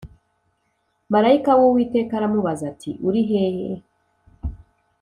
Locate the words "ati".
2.73-2.91